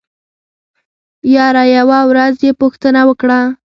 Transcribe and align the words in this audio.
يره 1.35 1.63
يوه 1.77 1.99
ورځ 2.09 2.35
يې 2.47 2.51
پوښتنه 2.61 3.01
وکړه. 3.09 3.39